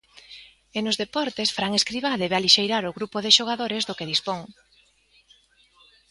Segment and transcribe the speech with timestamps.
[0.77, 4.39] E nos deportes, Fran Escribá debe alixeirar o grupo de xogares do que dispón.